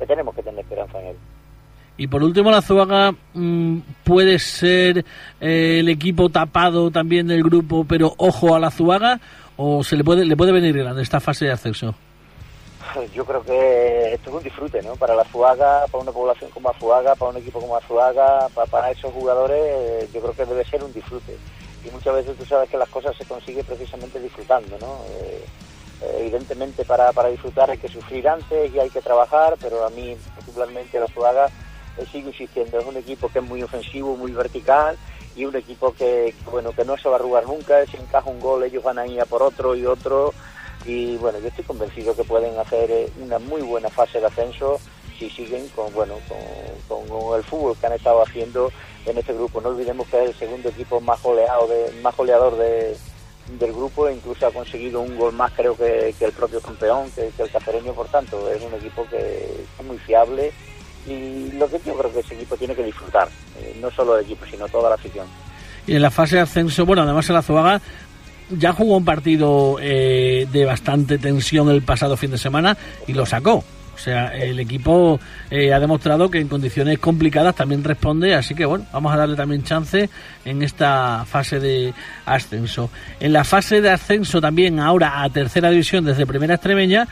tenemos 0.07 0.33
que 0.33 0.45
tener 0.45 0.61
esperanza 0.61 1.01
en 1.01 1.07
él. 1.09 1.17
Y 1.97 2.07
por 2.07 2.23
último, 2.23 2.53
la 2.53 2.63
Zuaga 2.63 3.13
mm, 3.35 3.79
puede 4.05 4.39
ser 4.39 5.05
eh, 5.41 5.81
el 5.81 5.89
equipo 5.89 6.29
tapado 6.29 6.93
también 6.93 7.27
del 7.27 7.43
grupo, 7.43 7.85
pero 7.85 8.15
ojo 8.19 8.55
a 8.55 8.61
la 8.61 8.71
Zuaga, 8.71 9.19
o 9.57 9.83
se 9.83 9.97
le 9.97 10.05
puede, 10.05 10.25
le 10.25 10.37
puede 10.37 10.53
venir 10.53 10.79
grande 10.79 11.03
esta 11.03 11.19
fase 11.19 11.47
de 11.47 11.51
ascenso. 11.51 11.97
Yo 13.15 13.25
creo 13.25 13.43
que 13.43 14.15
esto 14.15 14.31
es 14.31 14.37
un 14.37 14.43
disfrute, 14.43 14.83
¿no? 14.83 14.97
Para 14.97 15.15
la 15.15 15.25
Zuaga, 15.25 15.87
para 15.91 16.03
una 16.03 16.13
población 16.13 16.51
como 16.51 16.71
Azuaga, 16.71 17.15
para 17.15 17.31
un 17.31 17.37
equipo 17.37 17.61
como 17.61 17.77
Azuaga, 17.77 18.49
para, 18.55 18.67
para 18.67 18.91
esos 18.91 19.13
jugadores, 19.13 19.59
eh, 19.59 20.09
yo 20.13 20.21
creo 20.21 20.35
que 20.35 20.45
debe 20.47 20.65
ser 20.65 20.83
un 20.83 20.93
disfrute. 20.93 21.37
Y 21.85 21.91
muchas 21.91 22.15
veces 22.15 22.37
tú 22.37 22.45
sabes 22.45 22.69
que 22.69 22.77
las 22.77 22.89
cosas 22.89 23.17
se 23.17 23.25
consiguen 23.25 23.65
precisamente 23.65 24.19
disfrutando, 24.19 24.77
¿no? 24.79 24.99
Eh, 25.11 25.45
evidentemente 26.19 26.85
para, 26.85 27.13
para 27.13 27.29
disfrutar 27.29 27.71
hay 27.71 27.79
que 27.79 27.89
sufrir 27.89 28.27
antes 28.29 28.73
y 28.73 28.79
hay 28.79 28.91
que 28.91 29.03
trabajar, 29.03 29.57
pero 29.61 29.85
a 29.85 29.91
mí 29.91 30.17
particularmente 30.35 30.99
la 30.99 31.07
Zuaga 31.09 31.47
eh, 31.99 32.07
sigo 32.11 32.29
insistiendo, 32.29 32.79
es 32.79 32.87
un 32.87 32.97
equipo 32.97 33.29
que 33.29 33.41
es 33.41 33.45
muy 33.45 33.63
ofensivo, 33.63 34.17
muy 34.17 34.33
vertical 34.33 34.97
y 35.37 35.45
un 35.45 35.55
equipo 35.57 35.93
que, 35.93 36.35
bueno 36.51 36.73
que 36.73 36.85
no 36.85 36.97
se 36.97 37.09
va 37.09 37.17
a 37.17 37.19
arrugar 37.19 37.47
nunca, 37.47 37.85
si 37.87 37.97
encaja 37.99 38.31
un 38.31 38.41
gol 38.41 38.65
ellos 38.65 38.83
van 38.83 38.99
a 38.99 39.07
ir 39.07 39.21
a 39.21 39.27
por 39.27 39.43
otro 39.43 39.77
y 39.77 39.85
otro 39.85 40.33
y 40.85 41.17
bueno, 41.17 41.39
yo 41.39 41.49
estoy 41.49 41.65
convencido 41.65 42.17
que 42.17 42.25
pueden 42.25 42.59
hacer 42.59 42.91
eh, 42.91 43.11
una 43.21 43.39
muy 43.39 43.63
buena 43.63 43.89
fase 43.89 44.21
de 44.21 44.27
ascenso 44.27 44.81
si 45.19 45.29
siguen 45.29 45.69
con 45.69 45.93
bueno 45.93 46.15
con, 46.29 47.37
el 47.37 47.45
fútbol 47.45 47.77
que 47.79 47.87
han 47.87 47.93
estado 47.93 48.23
haciendo 48.23 48.73
en 49.05 49.19
este 49.19 49.35
grupo. 49.35 49.61
No 49.61 49.69
olvidemos 49.69 50.07
que 50.09 50.23
es 50.23 50.31
el 50.31 50.35
segundo 50.37 50.69
equipo 50.71 51.01
más 51.01 51.23
goleado 51.23 51.69
de, 51.69 51.93
más 52.03 52.17
goleador 52.17 52.57
de, 52.57 52.97
del 53.59 53.73
grupo 53.73 54.09
e 54.09 54.15
incluso 54.15 54.47
ha 54.47 54.51
conseguido 54.51 55.01
un 55.01 55.17
gol 55.17 55.33
más 55.33 55.53
creo 55.53 55.77
que, 55.77 56.15
el 56.19 56.33
propio 56.33 56.61
campeón, 56.61 57.11
que, 57.11 57.31
el 57.37 57.51
cacereño, 57.51 57.93
por 57.93 58.09
tanto, 58.09 58.51
es 58.51 58.63
un 58.63 58.75
equipo 58.75 59.07
que 59.11 59.67
es 59.79 59.87
muy 59.87 59.99
fiable 59.99 60.53
y 61.07 61.53
lo 61.53 61.69
que 61.69 61.81
yo 61.85 61.97
creo 61.97 62.13
que 62.13 62.21
ese 62.21 62.35
equipo 62.35 62.57
tiene 62.57 62.75
que 62.75 62.85
disfrutar, 62.85 63.29
eh, 63.59 63.77
no 63.81 63.91
solo 63.91 64.17
el 64.17 64.25
equipo, 64.25 64.45
sino 64.47 64.69
toda 64.69 64.91
la 64.91 64.95
afición. 64.97 65.27
Y 65.87 65.97
en 65.97 66.03
la 66.03 66.11
fase 66.11 66.37
de 66.37 66.43
ascenso, 66.43 66.85
bueno, 66.85 67.03
además 67.03 67.29
el 67.31 67.37
Azuaga 67.37 67.81
ya 68.59 68.73
jugó 68.73 68.97
un 68.97 69.05
partido 69.05 69.77
eh, 69.81 70.47
de 70.53 70.65
bastante 70.65 71.19
tensión 71.19 71.69
el 71.71 71.83
pasado 71.83 72.17
fin 72.17 72.31
de 72.31 72.39
semana 72.39 72.77
y 73.07 73.13
lo 73.13 73.27
sacó. 73.27 73.65
O 74.01 74.03
sea, 74.03 74.29
el 74.29 74.59
equipo 74.59 75.21
eh, 75.51 75.75
ha 75.75 75.79
demostrado 75.79 76.31
que 76.31 76.39
en 76.39 76.49
condiciones 76.49 76.99
complicadas 76.99 77.55
también 77.55 77.85
responde, 77.85 78.35
así 78.35 78.55
que 78.55 78.65
bueno, 78.65 78.87
vamos 78.95 79.13
a 79.13 79.19
darle 79.19 79.37
también 79.37 79.63
chance 79.63 80.09
en 80.47 80.63
esta 80.63 81.27
fase 81.27 81.61
de 81.61 81.93
ascenso. 82.25 82.89
En 83.21 83.35
la 83.35 83.45
fase 83.45 83.83
de 83.83 83.91
ascenso 83.91 84.41
también 84.41 84.81
ahora 84.81 85.23
a 85.23 85.29
tercera 85.29 85.69
división 85.69 86.07
desde 86.07 86.25
primera 86.25 86.55
extremeña, 86.55 87.09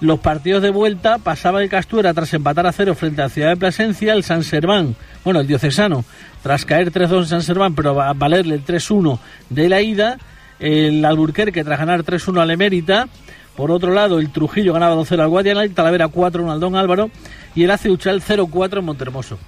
los 0.00 0.18
partidos 0.18 0.62
de 0.62 0.70
vuelta 0.70 1.18
pasaba 1.18 1.62
el 1.62 1.68
Castuera 1.68 2.12
tras 2.12 2.34
empatar 2.34 2.66
a 2.66 2.72
cero 2.72 2.96
frente 2.96 3.22
a 3.22 3.28
Ciudad 3.28 3.50
de 3.50 3.56
Plasencia, 3.56 4.12
el 4.12 4.24
San 4.24 4.42
Serván, 4.42 4.96
bueno, 5.22 5.38
el 5.38 5.46
Diocesano, 5.46 6.04
tras 6.42 6.64
caer 6.64 6.90
3-2 6.90 7.18
en 7.18 7.26
San 7.26 7.42
Serván, 7.42 7.76
pero 7.76 8.00
a 8.02 8.12
valerle 8.12 8.56
el 8.56 8.64
3-1 8.64 9.20
de 9.50 9.68
la 9.68 9.80
ida, 9.82 10.18
el 10.58 11.04
Alburquerque 11.04 11.64
tras 11.64 11.78
ganar 11.78 12.04
3-1 12.04 12.40
al 12.40 12.50
Emérita, 12.50 13.08
por 13.56 13.70
otro 13.70 13.92
lado, 13.92 14.18
el 14.18 14.32
Trujillo 14.32 14.72
ganaba 14.72 14.96
2-0 14.96 15.20
al 15.20 15.28
Guadiana, 15.28 15.62
el 15.62 15.74
Talavera 15.74 16.08
4-1 16.08 16.50
al 16.50 16.60
Don 16.60 16.74
Álvaro 16.74 17.10
y 17.54 17.64
el 17.64 17.70
Aceuchal 17.70 18.20
0-4 18.20 18.78
en 18.78 18.84
Montermoso. 18.84 19.38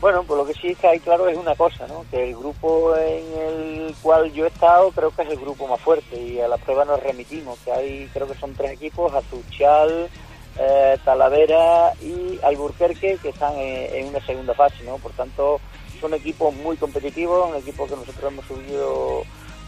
Bueno, 0.00 0.22
pues 0.22 0.38
lo 0.38 0.46
que 0.46 0.54
sí 0.54 0.68
está 0.68 0.90
ahí 0.90 1.00
claro 1.00 1.28
es 1.28 1.36
una 1.36 1.56
cosa, 1.56 1.86
¿no? 1.88 2.04
Que 2.10 2.28
el 2.28 2.36
grupo 2.36 2.94
en 2.96 3.24
el 3.36 3.94
cual 4.00 4.32
yo 4.32 4.44
he 4.44 4.48
estado 4.48 4.92
creo 4.92 5.10
que 5.10 5.22
es 5.22 5.30
el 5.30 5.40
grupo 5.40 5.66
más 5.66 5.80
fuerte 5.80 6.20
y 6.20 6.38
a 6.40 6.46
la 6.46 6.56
prueba 6.56 6.84
nos 6.84 7.02
remitimos, 7.02 7.58
que 7.64 7.72
hay 7.72 8.08
creo 8.12 8.28
que 8.28 8.38
son 8.38 8.54
tres 8.54 8.72
equipos, 8.72 9.12
Azuchal, 9.12 10.08
eh, 10.56 10.98
Talavera 11.04 11.94
y 12.00 12.38
Alburquerque 12.44 13.18
que 13.20 13.30
están 13.30 13.54
en, 13.56 13.94
en, 13.96 14.08
una 14.08 14.24
segunda 14.24 14.54
fase, 14.54 14.84
¿no? 14.84 14.98
Por 14.98 15.12
tanto, 15.12 15.58
son 16.00 16.14
equipos 16.14 16.54
muy 16.54 16.76
competitivos, 16.76 17.50
un 17.50 17.56
equipo 17.56 17.88
que 17.88 17.96
nosotros 17.96 18.32
hemos 18.32 18.44
subido 18.46 19.24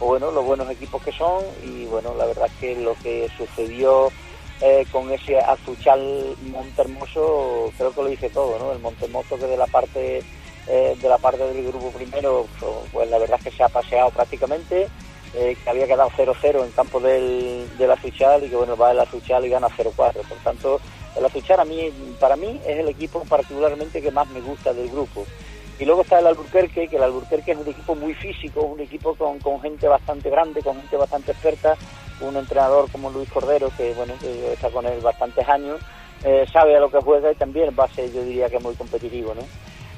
bueno, 0.06 0.30
los 0.30 0.44
buenos 0.44 0.70
equipos 0.70 1.02
que 1.02 1.12
son 1.12 1.44
y 1.64 1.84
bueno, 1.86 2.14
la 2.16 2.26
verdad 2.26 2.46
es 2.46 2.52
que 2.54 2.74
lo 2.76 2.94
que 3.02 3.28
sucedió 3.36 4.10
eh, 4.60 4.84
con 4.90 5.10
ese 5.12 5.38
Azuchal 5.38 6.36
Montermoso 6.50 7.72
creo 7.76 7.92
que 7.92 8.02
lo 8.02 8.08
dice 8.08 8.30
todo, 8.30 8.58
¿no? 8.58 8.72
El 8.72 8.80
Montermoso 8.80 9.38
que 9.38 9.46
de 9.46 9.56
la 9.56 9.66
parte 9.66 10.22
eh, 10.66 10.96
de 11.00 11.08
la 11.08 11.18
parte 11.18 11.42
del 11.44 11.66
grupo 11.66 11.90
primero, 11.90 12.46
pues 12.92 13.10
la 13.10 13.18
verdad 13.18 13.38
es 13.38 13.44
que 13.44 13.56
se 13.56 13.62
ha 13.62 13.68
paseado 13.68 14.10
prácticamente, 14.10 14.88
eh, 15.34 15.56
que 15.62 15.70
había 15.70 15.86
quedado 15.86 16.10
0-0 16.10 16.64
en 16.64 16.70
campo 16.72 17.00
del, 17.00 17.68
del 17.78 17.90
Azuchal 17.90 18.44
y 18.44 18.50
que 18.50 18.56
bueno, 18.56 18.76
va 18.76 18.92
el 18.92 19.00
Azuchal 19.00 19.44
y 19.44 19.48
gana 19.48 19.68
0-4. 19.68 19.94
Por 19.96 20.38
tanto, 20.44 20.80
el 21.16 21.24
Azuchal 21.24 21.60
a 21.60 21.64
mí, 21.64 21.90
para 22.20 22.36
mí 22.36 22.60
es 22.66 22.78
el 22.78 22.88
equipo 22.88 23.24
particularmente 23.28 24.00
que 24.02 24.10
más 24.10 24.28
me 24.28 24.40
gusta 24.40 24.72
del 24.72 24.90
grupo. 24.90 25.26
Y 25.80 25.86
luego 25.86 26.02
está 26.02 26.18
el 26.18 26.26
Alburquerque, 26.26 26.88
que 26.88 26.96
el 26.96 27.02
Alburquerque 27.02 27.52
es 27.52 27.58
un 27.58 27.66
equipo 27.66 27.94
muy 27.94 28.12
físico, 28.12 28.60
un 28.60 28.80
equipo 28.80 29.14
con, 29.14 29.38
con 29.38 29.58
gente 29.62 29.88
bastante 29.88 30.28
grande, 30.28 30.62
con 30.62 30.76
gente 30.76 30.98
bastante 30.98 31.32
experta, 31.32 31.74
un 32.20 32.36
entrenador 32.36 32.90
como 32.90 33.08
Luis 33.08 33.30
Cordero, 33.30 33.72
que 33.74 33.94
bueno, 33.94 34.12
está 34.52 34.68
con 34.68 34.84
él 34.84 35.00
bastantes 35.00 35.48
años, 35.48 35.80
eh, 36.22 36.44
sabe 36.52 36.76
a 36.76 36.80
lo 36.80 36.90
que 36.90 36.98
juega 36.98 37.32
y 37.32 37.34
también 37.34 37.74
va 37.78 37.84
a 37.84 37.94
ser, 37.94 38.12
yo 38.12 38.22
diría 38.22 38.50
que 38.50 38.58
muy 38.58 38.74
competitivo, 38.74 39.34
¿no? 39.34 39.40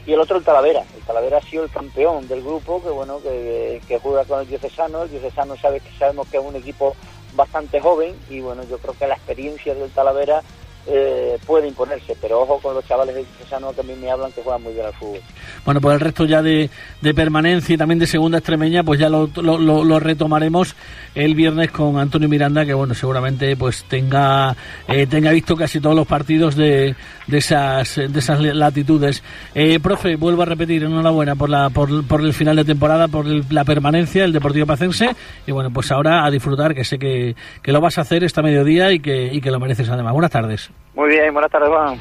Y 0.07 0.13
el 0.13 0.21
otro 0.21 0.37
el 0.37 0.45
Talavera, 0.45 0.85
el 0.97 1.03
Talavera 1.03 1.39
ha 1.39 1.43
sido 1.43 1.65
el 1.65 1.71
campeón 1.71 2.29
del 2.29 2.43
grupo, 2.43 2.81
que 2.81 2.91
bueno, 2.91 3.21
que, 3.21 4.01
juega 4.01 4.25
con 4.25 4.41
el 4.41 4.47
Diocesano, 4.47 5.03
el 5.03 5.11
Diocesano 5.11 5.57
sabe 5.57 5.83
sabemos 5.99 6.29
que 6.29 6.39
es 6.39 6.45
un 6.45 6.55
equipo 6.55 6.95
bastante 7.35 7.81
joven 7.81 8.15
y 8.31 8.41
bueno, 8.41 8.63
yo 8.65 8.79
creo 8.79 8.95
que 8.95 9.09
la 9.09 9.15
experiencia 9.15 9.75
del 9.75 9.91
Talavera 9.91 10.43
eh, 10.87 11.39
puede 11.47 11.69
imponerse, 11.69 12.17
pero 12.21 12.41
ojo 12.41 12.59
con 12.59 12.75
los 12.75 12.85
chavales 12.87 13.15
de 13.15 13.25
Cesano 13.39 13.73
que 13.73 13.81
a 13.81 13.85
mí 13.85 13.93
me 14.01 14.11
hablan 14.11 14.33
que 14.33 14.43
juegan 14.43 14.63
muy 14.63 14.73
bien 14.73 14.87
al 14.87 14.93
fútbol. 14.95 15.21
Bueno, 15.65 15.81
pues 15.81 15.95
el 15.95 16.01
resto 16.01 16.25
ya 16.25 16.43
de, 16.43 16.69
permanencia 17.15 17.75
y 17.75 17.79
también 17.79 18.01
de 18.01 18.07
segunda 18.07 18.39
extremeña, 18.39 18.83
pues 18.83 18.99
ya 18.99 19.09
lo, 19.09 19.29
lo, 19.37 20.01
retomaremos 20.01 20.75
el 21.15 21.35
viernes 21.35 21.71
con 21.71 21.99
Antonio 21.99 22.29
Miranda, 22.29 22.65
que 22.65 22.75
bueno, 22.75 22.95
seguramente 22.95 23.57
pues 23.57 23.85
tenga 23.85 24.57
eh, 24.89 25.07
tenga 25.07 25.31
visto 25.31 25.55
casi 25.55 25.81
todos 25.81 25.95
los 25.95 26.07
partidos 26.07 26.57
de, 26.57 26.97
de 27.29 27.39
esas 27.39 27.97
de 27.97 28.19
esas 28.19 28.41
latitudes. 28.41 29.23
Eh, 29.55 29.79
profe, 29.79 30.17
vuelvo 30.17 30.43
a 30.43 30.47
repetir, 30.47 30.83
enhorabuena 30.83 31.37
por 31.37 31.49
la 31.49 31.71
por, 31.71 32.05
por 32.07 32.23
el 32.23 32.33
final 32.33 32.57
de 32.57 32.65
temporada, 32.65 33.07
por 33.07 33.27
la 33.27 33.65
permanencia, 33.65 34.25
el 34.25 34.33
Deportivo 34.33 34.67
Pacense, 34.67 35.15
y 35.47 35.53
bueno, 35.53 35.71
pues 35.71 35.93
ahora 35.93 36.25
a 36.25 36.31
disfrutar, 36.31 36.75
que 36.75 36.85
sé 36.85 36.99
que, 36.99 37.37
que 37.63 37.73
lo 37.73 37.81
vas 37.81 37.99
a 37.99 38.01
hacer 38.01 38.25
esta 38.25 38.43
mediodía 38.43 38.91
y 38.91 38.99
que, 38.99 39.33
y 39.33 39.41
que 39.41 39.51
lo 39.51 39.61
mereces 39.61 39.89
además. 39.89 40.13
Buenas 40.13 40.31
tardes. 40.31 40.72
Muy 40.95 41.09
bien, 41.09 41.33
buenas 41.33 41.51
tardes, 41.51 41.69
Juan. 41.69 41.99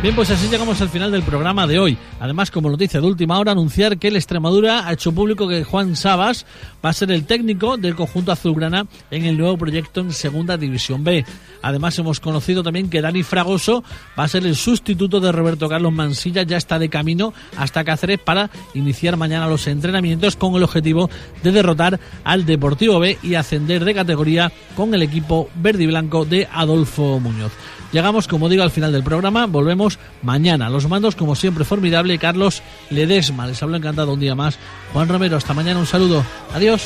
Bien, 0.00 0.14
pues 0.14 0.30
así 0.30 0.46
llegamos 0.46 0.80
al 0.80 0.90
final 0.90 1.10
del 1.10 1.24
programa 1.24 1.66
de 1.66 1.80
hoy. 1.80 1.98
Además, 2.20 2.52
como 2.52 2.70
noticia 2.70 3.00
de 3.00 3.06
última 3.08 3.36
hora, 3.36 3.50
anunciar 3.50 3.98
que 3.98 4.06
el 4.06 4.14
Extremadura 4.14 4.86
ha 4.86 4.92
hecho 4.92 5.10
público 5.10 5.48
que 5.48 5.64
Juan 5.64 5.96
Sabas 5.96 6.46
va 6.84 6.90
a 6.90 6.92
ser 6.92 7.10
el 7.10 7.24
técnico 7.24 7.76
del 7.76 7.96
conjunto 7.96 8.30
azulgrana 8.30 8.86
en 9.10 9.24
el 9.24 9.36
nuevo 9.36 9.58
proyecto 9.58 10.00
en 10.00 10.12
Segunda 10.12 10.56
División 10.56 11.02
B. 11.02 11.24
Además, 11.62 11.98
hemos 11.98 12.20
conocido 12.20 12.62
también 12.62 12.88
que 12.88 13.00
Dani 13.00 13.24
Fragoso 13.24 13.82
va 14.16 14.22
a 14.22 14.28
ser 14.28 14.46
el 14.46 14.54
sustituto 14.54 15.18
de 15.18 15.32
Roberto 15.32 15.68
Carlos 15.68 15.92
Mansilla, 15.92 16.44
ya 16.44 16.58
está 16.58 16.78
de 16.78 16.88
camino 16.88 17.34
hasta 17.56 17.82
Cáceres 17.82 18.20
para 18.20 18.50
iniciar 18.74 19.16
mañana 19.16 19.48
los 19.48 19.66
entrenamientos 19.66 20.36
con 20.36 20.54
el 20.54 20.62
objetivo 20.62 21.10
de 21.42 21.50
derrotar 21.50 21.98
al 22.22 22.46
Deportivo 22.46 23.00
B 23.00 23.18
y 23.20 23.34
ascender 23.34 23.84
de 23.84 23.94
categoría 23.94 24.52
con 24.76 24.94
el 24.94 25.02
equipo 25.02 25.50
verde 25.56 25.82
y 25.82 25.88
blanco 25.88 26.24
de 26.24 26.46
Adolfo 26.52 27.18
Muñoz. 27.18 27.50
Llegamos, 27.90 28.28
como 28.28 28.50
digo, 28.50 28.62
al 28.62 28.70
final 28.70 28.92
del 28.92 29.02
programa. 29.02 29.46
Volvemos 29.46 29.87
mañana. 30.22 30.68
Los 30.68 30.88
mandos, 30.88 31.14
como 31.14 31.36
siempre, 31.36 31.64
formidable. 31.64 32.18
Carlos 32.18 32.62
Ledesma. 32.90 33.46
Les 33.46 33.62
hablo 33.62 33.76
encantado 33.76 34.12
un 34.12 34.20
día 34.20 34.34
más. 34.34 34.58
Juan 34.92 35.08
Romero, 35.08 35.36
hasta 35.36 35.54
mañana. 35.54 35.78
Un 35.78 35.86
saludo. 35.86 36.24
Adiós. 36.52 36.82